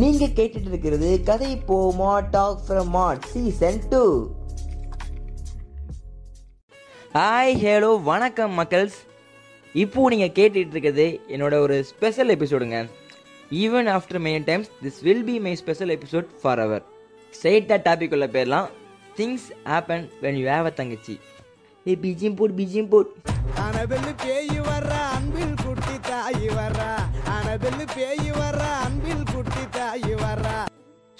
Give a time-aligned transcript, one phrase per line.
[0.00, 4.00] நீங்க கேட்டுட்டு இருக்கிறது கதை போமா talk from Mat season two.
[7.14, 8.98] Hi hello வணக்கம் மக்கள்ஸ்.
[9.82, 12.80] இப்போ நீங்கள் கேட்டுட்டு இருக்கிறது என்னோட ஒரு special எபிசோடுங்க
[13.62, 16.84] even after many times this will be my special episode for our
[17.38, 18.68] ஸ்ட்ரெயிட்டாக டாபிக் உள்ள பேர்லாம்
[19.20, 21.16] things happen when you have a தங்கச்சி.
[21.86, 23.12] ஏ பிஜிம் போட் பிஜிம் போட்.
[23.66, 26.82] அனபெல்லு பேய் வர்ற அன்பில் குட்டி தாய் வர்ற.
[27.36, 28.45] அனபெல்லு பேய் வர்ற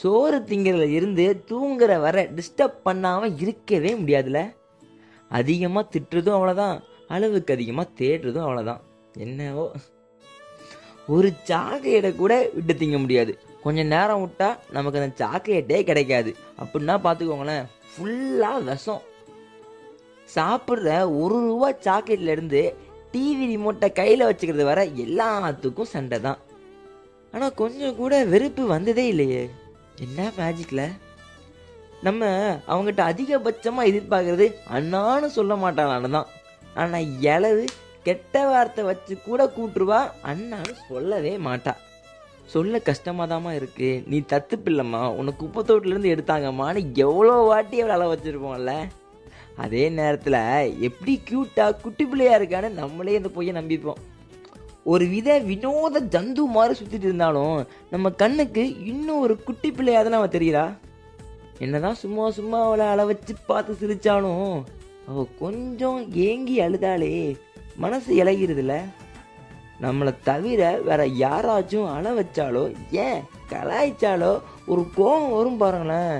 [0.00, 4.40] சோறு திங்கிறதுல இருந்து தூங்குற வர டிஸ்டர்ப் பண்ணாமல் இருக்கவே முடியாதுல்ல?
[5.28, 6.76] அதிகமாக திட்டுறதும் அவ்வளோதான்
[7.08, 8.82] அளவுக்கு அதிகமாக தேடுறதும் அவ்வளோதான்
[9.24, 9.66] என்னவோ.
[11.06, 13.32] ஒரு சாக்லேட்டை கூட விட்டு திங்க முடியாது.
[13.64, 16.30] கொஞ்சம் நேரம் விட்டா நமக்கு அந்த சாக்லேட்டே கிடைக்காது.
[16.62, 19.02] அப்படின்னா பார்த்துக்கோங்களேன் ஃபுல்லாக விஷம்.
[20.34, 20.90] சாப்பிட்ற
[21.22, 22.62] ஒரு ரூபா சாக்லேட்லேருந்து
[23.12, 26.40] டிவி ரிமோட்டை கையில் வச்சுக்கிறது வர எல்லாத்துக்கும் சண்டை தான்.
[27.32, 29.44] ஆனால் கொஞ்சம் கூட வெறுப்பு வந்ததே இல்லையே.
[30.04, 30.86] என்ன மேஜிக்கில்
[32.06, 32.24] நம்ம
[32.70, 36.30] அவங்ககிட்ட அதிகபட்சமாக எதிர்பார்க்கறது அண்ணான்னு சொல்ல மாட்டாளான்னு தான்
[36.80, 37.64] ஆனால் எளவு
[38.06, 41.72] கெட்ட வார்த்தை வச்சு கூட கூட்டுருவா அண்ணான்னு சொல்லவே மாட்டா.
[42.52, 48.74] சொல்ல கஷ்டமாக தாம்மா இருக்குது நீ தத்து பிள்ளைம்மா குப்பை குப்பத்தோட்டிலேருந்து எடுத்தாங்கம்மான்னு எவ்வளோ வாட்டி அவளை அளவு வச்சுருப்போம்ல.
[49.64, 50.40] அதே நேரத்தில்
[50.88, 54.00] எப்படி க்யூட்டாக குட்டி பிள்ளையாக இருக்கான்னு நம்மளே இந்த பொய்யை நம்பிப்போம்.
[54.86, 60.30] ஒரு வித வினோத ஜந்து மாதிரி சுற்றிட்டு இருந்தாலும் நம்ம கண்ணுக்கு இன்னும் ஒரு குட்டி பிள்ளையாக தானே அவன்
[60.30, 60.64] தெரியுறா?
[61.58, 64.64] என்னதான் சும்மா சும்மா அவளை அள வச்சு பார்த்து சிரித்தாலும்
[65.06, 67.36] அவ கொஞ்சம் ஏங்கி அழுதாலே
[67.76, 68.74] மனசு இழகிறதுல
[69.80, 73.20] நம்மளை தவிர வேற யாராச்சும் அள வச்சாலோ ஏன்
[73.50, 74.30] கலாய்ச்சாலோ
[74.66, 76.16] ஒரு கோபம் வரும் பாருங்களேன்.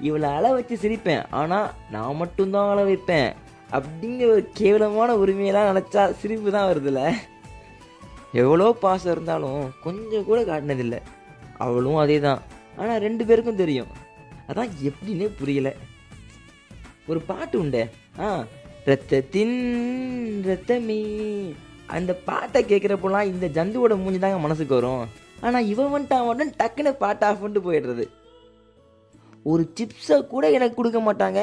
[0.00, 3.28] இவளை அள வச்சு சிரிப்பேன் ஆனால் நான் மட்டும்தான் அள வைப்பேன்
[3.72, 7.02] அப்படிங்கிற ஒரு கேவலமான உரிமையெல்லாம் நினச்சா சிரிப்பு தான் வருதுல்ல
[8.32, 10.98] எவ்வளோ பாசம் இருந்தாலும் கொஞ்சம் கூட காட்டினதில்லை.
[11.64, 12.40] அவளும் அதே தான்
[12.76, 13.92] ஆனால் ரெண்டு பேருக்கும் தெரியும்.
[14.48, 15.70] அதான் எப்படின்னே புரியல.
[17.06, 17.88] ஒரு பாட்டு உண்டே.
[18.20, 18.44] ஆ
[18.86, 19.56] ரத்தத்தின்
[20.48, 21.00] ரத்தமே.
[21.86, 25.04] அந்த பாட்டை கேட்குறப்போலாம் இந்த ஜந்துவோட மூஞ்சி தாங்க மனசுக்கு வரும்.
[25.40, 28.04] ஆனால் இவன் வந்துட்டான் மட்டும் டக்குன்னு பாட்டு ஆஃப் பண்ணிட்டு போயிடுறது.
[29.42, 31.42] ஒரு சிப்ஸை கூட எனக்கு கொடுக்க மாட்டாங்க.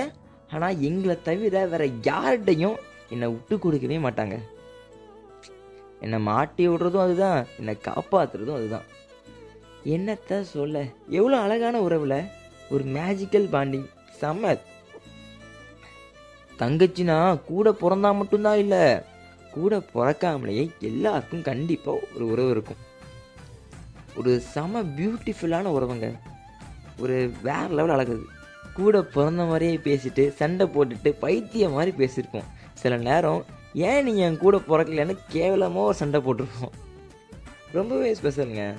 [0.54, 2.76] ஆனால் எங்களை தவிர வேற யார்கிட்டையும்
[3.10, 4.38] என்னை விட்டு கொடுக்கவே மாட்டாங்க.
[6.00, 8.94] என்னை மாட்டி விடுறதும் அதுதான் என்னை காப்பாற்றுறதும் அதுதான்.
[9.86, 10.86] என்னத்த சொல்ல?
[11.10, 12.24] எவ்வளோ அழகான உறவில்?
[12.70, 13.86] ஒரு மேஜிக்கல் பாண்டிங்
[14.22, 14.60] செம்ம.
[16.60, 19.02] தங்கச்சினா கூட பிறந்தா மட்டும்தான் இல்லை
[19.52, 22.76] கூட பிறக்காமலேயே எல்லாருக்கும் கண்டிப்பாக ஒரு உறவு இருக்கும்.
[24.16, 26.20] ஒரு செம பியூட்டிஃபுல்லான உறவுங்க.
[27.00, 28.24] ஒரு வேற லெவல் அழகுது.
[28.74, 32.44] கூட பிறந்த மாதிரியே பேசிட்டு சண்டை போட்டுட்டு பைத்திய மாதிரி பேசியிருப்போம்.
[32.74, 36.76] சில நேரம் ஏன் நீங்கள் என் கூட பிறக்கலன்னு கேவலமாக ஒரு சண்டை போட்டிருப்போம்
[37.72, 38.76] ரொம்பவே ஸ்பெஷலுங்க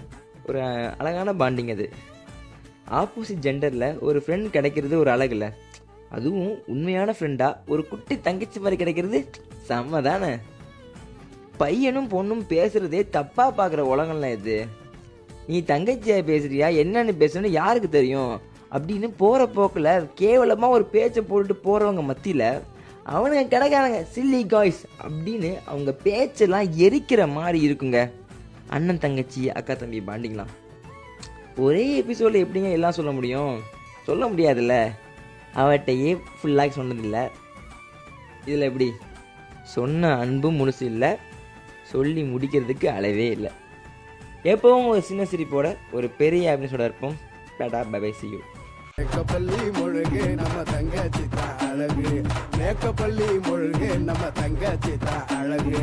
[0.47, 0.63] ஒரு
[0.99, 1.91] அழகான பாண்டிங் அது.
[2.91, 5.53] ஆப்போசிட் ஜெண்டரில் ஒரு ஃப்ரெண்ட் கிடைக்கிறது ஒரு அழகுல
[6.09, 9.31] அதுவும் உண்மையான ஃப்ரெண்டாக ஒரு குட்டி தங்கச்சி மாதிரி கிடைக்கிறது
[9.69, 10.37] செம்ம தானே
[11.57, 14.67] பையனும் பொண்ணும் பேசுகிறதே தப்பாக பார்க்குற உலகம்லாம் இது.
[15.47, 18.41] நீ தங்கச்சியாக பேசுகிறியா என்னன்னு பேசணும்னு யாருக்கு தெரியும்?
[18.73, 22.49] அப்படின்னு போகிற போக்கில் கேவலமாக ஒரு பேச்சை போட்டுட்டு போகிறவங்க மத்தியில்
[23.07, 28.11] அவனுங்க கிடைக்கானுங்க சில்லி காய்ஸ் அப்படின்னு அவங்க பேச்செல்லாம் எரிக்கிற மாதிரி இருக்குங்க.
[28.69, 30.47] அண்ணன் தங்கச்சி அக்கா தம்பி பாண்டிங்களாம்
[31.57, 33.61] ஒரே எபிசோடில் எப்படிங்க எல்லாம் சொல்ல முடியும்?
[34.05, 34.91] சொல்ல முடியாதுல்ல.
[35.55, 37.29] அவட்டையே ஃபுல்லாக சொன்னதில்லை.
[38.47, 38.93] இதில் எப்படி?
[39.63, 41.17] சொன்ன அன்பும் முழுசு இல்லை.
[41.83, 43.51] சொல்லி முடிக்கிறதுக்கு அளவே இல்லை.
[44.43, 47.17] எப்பவும் ஒரு சின்ன சிரிப்போட ஒரு பெரிய எபிசோட இருப்போம்.
[47.59, 48.29] டாடா பபை சி
[48.99, 52.23] மேக்கப்பள்ளி முழுகு நம்ம தங்கச்சி தான் அழகு.
[52.59, 55.81] மேக்கப்பள்ளி முழுகு நம்ம தங்கச்சி தான் அழகு.